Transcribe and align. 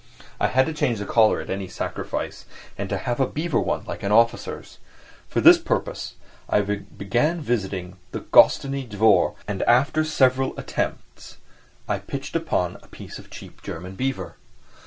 I 0.39 0.47
had 0.47 0.65
to 0.65 0.73
change 0.73 0.97
the 0.97 1.05
collar 1.05 1.41
at 1.41 1.51
any 1.51 1.67
sacrifice, 1.67 2.47
and 2.75 2.89
to 2.89 2.97
have 2.97 3.19
a 3.19 3.27
beaver 3.27 3.59
one 3.59 3.83
like 3.85 4.01
an 4.01 4.11
officer's. 4.11 4.79
For 5.27 5.41
this 5.41 5.59
purpose 5.59 6.15
I 6.49 6.61
began 6.61 7.39
visiting 7.39 7.97
the 8.11 8.21
Gostiny 8.21 8.87
Dvor 8.89 9.35
and 9.47 9.61
after 9.61 10.03
several 10.03 10.57
attempts 10.59 11.37
I 11.87 11.99
pitched 11.99 12.35
upon 12.35 12.77
a 12.81 12.87
piece 12.87 13.19
of 13.19 13.29
cheap 13.29 13.61
German 13.61 13.93
beaver. 13.93 14.37